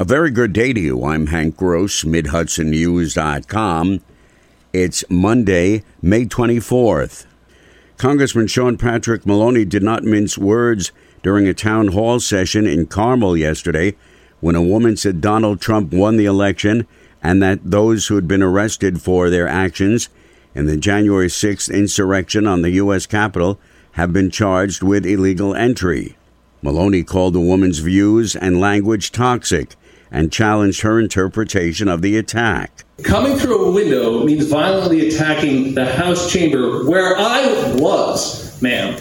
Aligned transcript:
A 0.00 0.04
very 0.04 0.30
good 0.30 0.54
day 0.54 0.72
to 0.72 0.80
you. 0.80 1.04
I'm 1.04 1.26
Hank 1.26 1.58
Gross, 1.58 2.04
MidHudsonNews.com. 2.04 4.00
It's 4.72 5.04
Monday, 5.10 5.84
May 6.00 6.24
24th. 6.24 7.26
Congressman 7.98 8.46
Sean 8.46 8.78
Patrick 8.78 9.26
Maloney 9.26 9.66
did 9.66 9.82
not 9.82 10.02
mince 10.02 10.38
words 10.38 10.90
during 11.22 11.46
a 11.46 11.52
town 11.52 11.88
hall 11.88 12.18
session 12.18 12.66
in 12.66 12.86
Carmel 12.86 13.36
yesterday 13.36 13.94
when 14.40 14.54
a 14.54 14.62
woman 14.62 14.96
said 14.96 15.20
Donald 15.20 15.60
Trump 15.60 15.92
won 15.92 16.16
the 16.16 16.24
election 16.24 16.86
and 17.22 17.42
that 17.42 17.60
those 17.62 18.06
who 18.06 18.14
had 18.14 18.26
been 18.26 18.42
arrested 18.42 19.02
for 19.02 19.28
their 19.28 19.46
actions 19.46 20.08
in 20.54 20.64
the 20.64 20.78
January 20.78 21.28
6th 21.28 21.70
insurrection 21.70 22.46
on 22.46 22.62
the 22.62 22.70
U.S. 22.70 23.04
Capitol 23.04 23.60
have 23.92 24.14
been 24.14 24.30
charged 24.30 24.82
with 24.82 25.04
illegal 25.04 25.54
entry. 25.54 26.16
Maloney 26.62 27.02
called 27.02 27.34
the 27.34 27.40
woman's 27.40 27.80
views 27.80 28.34
and 28.34 28.60
language 28.60 29.12
toxic 29.12 29.76
and 30.10 30.32
challenged 30.32 30.82
her 30.82 30.98
interpretation 30.98 31.88
of 31.88 32.02
the 32.02 32.16
attack. 32.16 32.84
Coming 33.02 33.36
through 33.36 33.66
a 33.66 33.70
window 33.70 34.24
means 34.24 34.46
violently 34.46 35.08
attacking 35.08 35.74
the 35.74 35.86
House 35.86 36.30
chamber 36.30 36.84
where 36.88 37.16
I 37.16 37.74
was, 37.76 38.60
ma'am. 38.60 39.00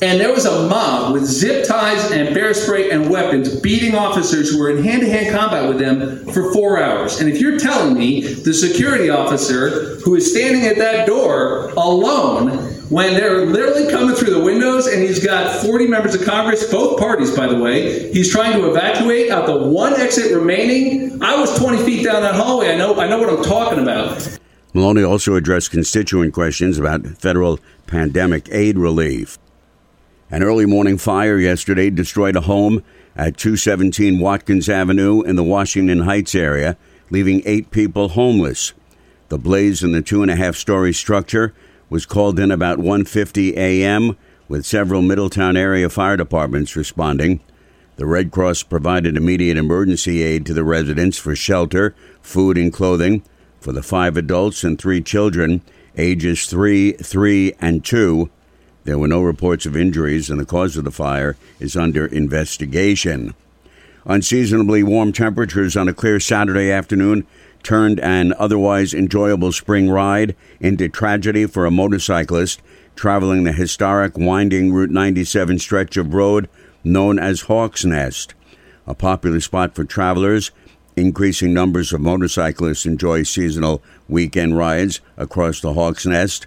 And 0.00 0.20
there 0.20 0.32
was 0.32 0.46
a 0.46 0.68
mob 0.68 1.12
with 1.12 1.24
zip 1.24 1.66
ties 1.66 2.12
and 2.12 2.32
bear 2.32 2.54
spray 2.54 2.90
and 2.90 3.10
weapons 3.10 3.58
beating 3.60 3.96
officers 3.96 4.48
who 4.48 4.60
were 4.60 4.70
in 4.70 4.84
hand 4.84 5.00
to 5.00 5.10
hand 5.10 5.34
combat 5.34 5.68
with 5.68 5.80
them 5.80 6.24
for 6.32 6.52
four 6.52 6.80
hours. 6.80 7.20
And 7.20 7.28
if 7.28 7.40
you're 7.40 7.58
telling 7.58 7.94
me 7.94 8.20
the 8.20 8.54
security 8.54 9.10
officer 9.10 9.96
who 10.04 10.14
is 10.14 10.30
standing 10.30 10.66
at 10.66 10.76
that 10.76 11.08
door 11.08 11.70
alone 11.70 12.50
when 12.90 13.14
they're 13.14 13.44
literally 13.46 13.90
coming 13.90 14.14
through 14.14 14.34
the 14.34 14.40
windows 14.42 14.86
and 14.86 15.02
he's 15.02 15.24
got 15.24 15.62
40 15.62 15.88
members 15.88 16.14
of 16.14 16.24
Congress, 16.24 16.70
both 16.70 17.00
parties, 17.00 17.36
by 17.36 17.48
the 17.48 17.58
way. 17.58 18.12
He's 18.12 18.30
trying 18.30 18.52
to 18.52 18.70
evacuate 18.70 19.32
out 19.32 19.46
the 19.46 19.66
one 19.66 19.94
exit 19.94 20.32
remaining. 20.32 21.20
I 21.24 21.40
was 21.40 21.58
20 21.58 21.84
feet 21.84 22.04
down 22.04 22.22
that 22.22 22.36
hallway. 22.36 22.72
I 22.72 22.76
know, 22.76 22.98
I 23.00 23.08
know 23.08 23.18
what 23.18 23.30
I'm 23.30 23.42
talking 23.42 23.80
about. 23.80 24.38
Maloney 24.74 25.02
also 25.02 25.34
addressed 25.34 25.72
constituent 25.72 26.34
questions 26.34 26.78
about 26.78 27.04
federal 27.04 27.58
pandemic 27.88 28.48
aid 28.52 28.78
relief. 28.78 29.38
An 30.30 30.42
early 30.42 30.66
morning 30.66 30.98
fire 30.98 31.38
yesterday 31.38 31.88
destroyed 31.88 32.36
a 32.36 32.42
home 32.42 32.84
at 33.16 33.38
217 33.38 34.18
Watkins 34.18 34.68
Avenue 34.68 35.22
in 35.22 35.36
the 35.36 35.42
Washington 35.42 36.00
Heights 36.00 36.34
area, 36.34 36.76
leaving 37.08 37.40
eight 37.46 37.70
people 37.70 38.10
homeless. 38.10 38.74
The 39.30 39.38
blaze 39.38 39.82
in 39.82 39.92
the 39.92 40.02
two 40.02 40.20
and 40.20 40.30
a 40.30 40.36
half 40.36 40.54
story 40.54 40.92
structure 40.92 41.54
was 41.88 42.04
called 42.04 42.38
in 42.38 42.50
about 42.50 42.78
1:50 42.78 43.56
a.m. 43.56 44.18
with 44.48 44.66
several 44.66 45.00
Middletown 45.00 45.56
area 45.56 45.88
fire 45.88 46.18
departments 46.18 46.76
responding. 46.76 47.40
The 47.96 48.04
Red 48.04 48.30
Cross 48.30 48.64
provided 48.64 49.16
immediate 49.16 49.56
emergency 49.56 50.22
aid 50.22 50.44
to 50.44 50.52
the 50.52 50.62
residents 50.62 51.16
for 51.16 51.34
shelter, 51.34 51.94
food, 52.20 52.58
and 52.58 52.70
clothing 52.70 53.22
for 53.60 53.72
the 53.72 53.82
five 53.82 54.18
adults 54.18 54.62
and 54.62 54.78
three 54.78 55.00
children, 55.00 55.62
ages 55.96 56.44
3, 56.44 56.92
3, 56.92 57.54
and 57.60 57.82
2. 57.82 58.28
There 58.88 58.98
were 58.98 59.06
no 59.06 59.20
reports 59.20 59.66
of 59.66 59.76
injuries, 59.76 60.30
and 60.30 60.40
the 60.40 60.46
cause 60.46 60.78
of 60.78 60.84
the 60.84 60.90
fire 60.90 61.36
is 61.60 61.76
under 61.76 62.06
investigation. 62.06 63.34
Unseasonably 64.06 64.82
warm 64.82 65.12
temperatures 65.12 65.76
on 65.76 65.88
a 65.88 65.92
clear 65.92 66.18
Saturday 66.18 66.70
afternoon 66.70 67.26
turned 67.62 68.00
an 68.00 68.32
otherwise 68.38 68.94
enjoyable 68.94 69.52
spring 69.52 69.90
ride 69.90 70.34
into 70.58 70.88
tragedy 70.88 71.44
for 71.44 71.66
a 71.66 71.70
motorcyclist 71.70 72.62
traveling 72.96 73.44
the 73.44 73.52
historic 73.52 74.16
winding 74.16 74.72
Route 74.72 74.90
97 74.90 75.58
stretch 75.58 75.98
of 75.98 76.14
road 76.14 76.48
known 76.82 77.18
as 77.18 77.42
Hawks 77.42 77.84
Nest. 77.84 78.32
A 78.86 78.94
popular 78.94 79.40
spot 79.40 79.74
for 79.74 79.84
travelers, 79.84 80.50
increasing 80.96 81.52
numbers 81.52 81.92
of 81.92 82.00
motorcyclists 82.00 82.86
enjoy 82.86 83.24
seasonal 83.24 83.82
weekend 84.08 84.56
rides 84.56 85.02
across 85.18 85.60
the 85.60 85.74
Hawks 85.74 86.06
Nest. 86.06 86.46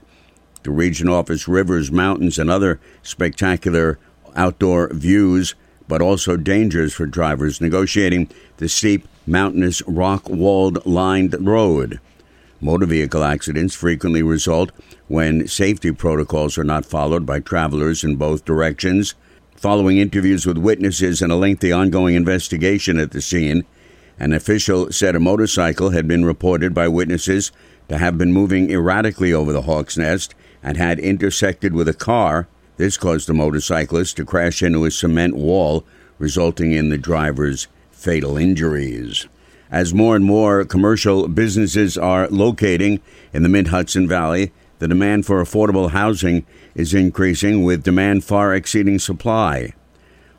The 0.63 0.71
region 0.71 1.09
offers 1.09 1.47
rivers, 1.47 1.91
mountains, 1.91 2.37
and 2.37 2.49
other 2.49 2.79
spectacular 3.01 3.97
outdoor 4.35 4.93
views, 4.93 5.55
but 5.87 6.01
also 6.01 6.37
dangers 6.37 6.93
for 6.93 7.05
drivers 7.05 7.59
negotiating 7.59 8.29
the 8.57 8.69
steep 8.69 9.07
mountainous 9.25 9.81
rock 9.87 10.29
walled 10.29 10.85
lined 10.85 11.35
road. 11.39 11.99
Motor 12.61 12.85
vehicle 12.85 13.23
accidents 13.23 13.73
frequently 13.73 14.21
result 14.21 14.71
when 15.07 15.47
safety 15.47 15.91
protocols 15.91 16.57
are 16.57 16.63
not 16.63 16.85
followed 16.85 17.25
by 17.25 17.39
travelers 17.39 18.03
in 18.03 18.15
both 18.15 18.45
directions. 18.45 19.15
Following 19.55 19.97
interviews 19.97 20.45
with 20.45 20.57
witnesses 20.57 21.21
and 21.21 21.31
a 21.31 21.35
lengthy 21.35 21.71
ongoing 21.71 22.15
investigation 22.15 22.99
at 22.99 23.11
the 23.11 23.21
scene, 23.21 23.65
an 24.19 24.33
official 24.33 24.91
said 24.91 25.15
a 25.15 25.19
motorcycle 25.19 25.89
had 25.89 26.07
been 26.07 26.23
reported 26.23 26.73
by 26.73 26.87
witnesses 26.87 27.51
to 27.89 27.97
have 27.97 28.17
been 28.17 28.31
moving 28.31 28.69
erratically 28.69 29.33
over 29.33 29.51
the 29.51 29.63
Hawk's 29.63 29.97
Nest 29.97 30.35
and 30.63 30.77
had 30.77 30.99
intersected 30.99 31.73
with 31.73 31.87
a 31.87 31.93
car. 31.93 32.47
This 32.77 32.97
caused 32.97 33.27
the 33.27 33.33
motorcyclist 33.33 34.17
to 34.17 34.25
crash 34.25 34.61
into 34.61 34.85
a 34.85 34.91
cement 34.91 35.35
wall, 35.35 35.85
resulting 36.17 36.71
in 36.71 36.89
the 36.89 36.97
driver's 36.97 37.67
fatal 37.91 38.37
injuries. 38.37 39.27
As 39.69 39.93
more 39.93 40.15
and 40.15 40.25
more 40.25 40.65
commercial 40.65 41.27
businesses 41.27 41.97
are 41.97 42.27
locating 42.29 42.99
in 43.33 43.43
the 43.43 43.49
mid 43.49 43.67
Hudson 43.67 44.07
Valley, 44.07 44.51
the 44.79 44.87
demand 44.87 45.25
for 45.25 45.41
affordable 45.41 45.91
housing 45.91 46.45
is 46.75 46.93
increasing 46.93 47.63
with 47.63 47.83
demand 47.83 48.23
far 48.23 48.53
exceeding 48.53 48.99
supply. 48.99 49.73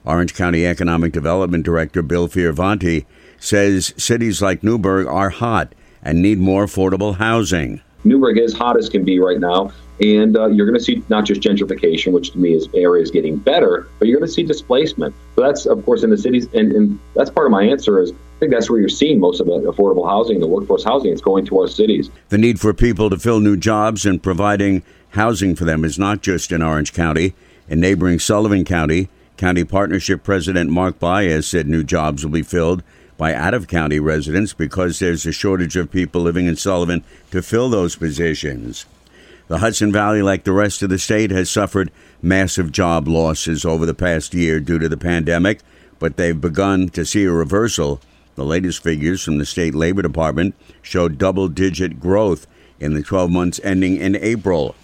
Orange 0.05 0.35
County 0.35 0.67
Economic 0.67 1.13
Development 1.13 1.65
Director 1.65 2.03
Bill 2.03 2.29
Fioravanti 2.29 3.07
says 3.39 3.95
cities 3.97 4.43
like 4.43 4.63
Newburgh 4.63 5.07
are 5.07 5.31
hot 5.31 5.75
and 6.03 6.21
need 6.21 6.39
more 6.39 6.67
affordable 6.67 7.17
housing. 7.17 7.81
Newburgh 8.05 8.39
is 8.39 8.53
hot 8.53 8.77
as 8.77 8.89
can 8.89 9.05
be 9.05 9.21
right 9.21 9.39
now. 9.39 9.71
And 10.03 10.37
uh, 10.37 10.49
you're 10.49 10.67
going 10.67 10.79
to 10.79 10.85
see 10.85 11.03
not 11.09 11.25
just 11.25 11.41
gentrification, 11.41 12.13
which 12.13 12.33
to 12.33 12.39
me 12.39 12.55
is 12.55 12.69
areas 12.75 13.11
getting 13.11 13.37
better, 13.37 13.87
but 13.99 14.09
you're 14.09 14.19
going 14.19 14.29
to 14.29 14.33
see 14.33 14.43
displacement. 14.43 15.15
So 15.37 15.43
that's, 15.43 15.65
of 15.65 15.85
course, 15.85 16.03
in 16.03 16.11
the 16.11 16.19
cities. 16.19 16.49
And, 16.53 16.73
and 16.73 16.99
that's 17.15 17.31
part 17.31 17.47
of 17.47 17.53
my 17.53 17.63
answer 17.63 18.01
is 18.01 18.11
I 18.11 18.15
think 18.41 18.53
that's 18.53 18.69
where 18.69 18.81
you're 18.81 18.89
seeing 18.89 19.21
most 19.21 19.41
of 19.41 19.47
the 19.47 19.53
affordable 19.53 20.09
housing, 20.09 20.41
the 20.41 20.49
workforce 20.49 20.83
housing. 20.83 21.13
It's 21.13 21.21
going 21.21 21.47
to 21.47 21.61
our 21.61 21.69
cities. 21.69 22.11
The 22.31 22.39
need 22.39 22.59
for 22.59 22.75
people 22.75 23.11
to 23.11 23.17
fill 23.17 23.39
new 23.39 23.57
jobs 23.57 24.05
and 24.05 24.21
providing 24.21 24.83
housing 25.11 25.55
for 25.55 25.65
them 25.65 25.85
is 25.85 26.01
not 26.01 26.21
just 26.21 26.51
in 26.51 26.63
Orange 26.63 26.93
County. 26.93 27.35
In 27.69 27.79
neighboring 27.79 28.19
Sullivan 28.19 28.65
County, 28.65 29.09
County 29.37 29.63
Partnership 29.63 30.25
President 30.25 30.69
Mark 30.69 30.99
Baez 30.99 31.47
said 31.47 31.69
new 31.69 31.85
jobs 31.85 32.25
will 32.25 32.33
be 32.33 32.43
filled 32.43 32.83
by 33.17 33.35
out 33.35 33.55
of 33.55 33.69
county 33.69 34.01
residents 34.01 34.53
because 34.53 34.99
there's 34.99 35.25
a 35.25 35.33
shortage 35.33 35.77
of 35.77 35.93
people 35.93 36.21
living 36.21 36.47
in 36.47 36.57
Sullivan 36.57 37.05
to 37.31 37.41
fill 37.41 37.71
those 37.71 37.95
positions. 37.95 38.85
The 39.53 39.59
Hudson 39.59 39.93
Valley, 39.93 40.23
like 40.23 40.45
the 40.45 40.53
rest 40.53 40.83
of 40.83 40.89
the 40.89 40.99
state, 40.99 41.31
has 41.31 41.51
suffered 41.51 41.91
massive 42.23 42.73
job 42.73 43.07
losses 43.07 43.67
over 43.67 43.85
the 43.85 43.93
past 43.93 44.33
year 44.33 44.61
due 44.61 44.79
to 44.79 44.89
the 44.89 44.97
pandemic, 44.97 45.61
but 45.99 46.17
they've 46.17 46.41
begun 46.41 46.89
to 46.89 47.05
see 47.05 47.25
a 47.25 47.31
reversal. 47.31 48.01
The 48.35 48.47
latest 48.47 48.83
figures 48.83 49.23
from 49.23 49.37
the 49.37 49.45
state 49.45 49.75
labor 49.75 50.01
department 50.01 50.55
show 50.81 51.07
double 51.07 51.49
digit 51.49 52.01
growth 52.01 52.47
in 52.81 52.95
the 52.95 53.03
12 53.03 53.31
months 53.31 53.61
ending 53.63 53.99
in 53.99 54.17
April. 54.17 54.75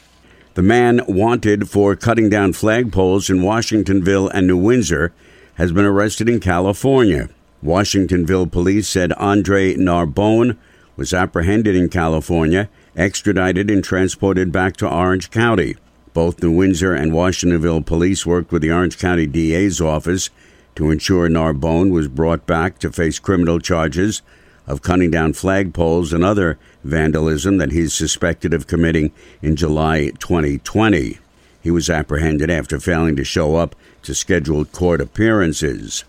The 0.53 0.61
man 0.61 1.01
wanted 1.09 1.71
for 1.71 1.97
cutting 1.97 2.29
down 2.29 2.53
flagpoles 2.53 3.31
in 3.31 3.39
Washingtonville 3.39 4.31
and 4.35 4.47
New 4.47 4.59
Windsor 4.59 5.15
has 5.55 5.73
been 5.73 5.87
arrested 5.87 6.29
in 6.29 6.41
California. 6.41 7.31
Washingtonville 7.65 8.53
police 8.53 8.87
said 8.87 9.15
Andre 9.15 9.77
Narbonne 9.77 10.59
was 10.95 11.15
apprehended 11.15 11.75
in 11.75 11.89
California 11.89 12.69
extradited 12.97 13.71
and 13.71 13.83
transported 13.83 14.53
back 14.53 14.77
to 14.79 14.89
Orange 14.89 15.31
County. 15.31 15.77
Both 16.15 16.39
the 16.39 16.51
Windsor 16.51 16.95
and 16.95 17.13
Washingtonville 17.13 17.87
police 17.87 18.27
worked 18.27 18.51
with 18.51 18.63
the 18.63 18.73
Orange 18.73 18.99
County 18.99 19.27
DA's 19.27 19.81
office 19.81 20.31
to 20.75 20.91
ensure 20.91 21.29
Narbonne 21.29 21.91
was 21.91 22.09
brought 22.09 22.47
back 22.47 22.79
to 22.79 22.93
face 22.93 23.19
criminal 23.19 23.59
charges 23.59 24.23
of 24.67 24.83
cutting 24.83 25.11
down 25.11 25.33
flagpoles 25.33 26.13
and 26.13 26.23
other 26.23 26.59
vandalism 26.85 27.57
that 27.59 27.73
he's 27.73 27.95
suspected 27.95 28.55
of 28.55 28.67
committing 28.67 29.13
in 29.43 29.57
July 29.57 30.11
2020. 30.19 31.19
He 31.61 31.71
was 31.71 31.91
apprehended 31.91 32.51
after 32.51 32.79
failing 32.79 33.17
to 33.17 33.25
show 33.25 33.57
up 33.57 33.75
to 34.03 34.15
scheduled 34.15 34.73
court 34.73 35.01
appearances. 35.01 36.05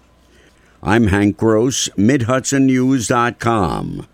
I'm 0.84 1.08
Hank 1.08 1.38
Gross, 1.38 1.90
MidHudsonNews.com. 1.98 4.08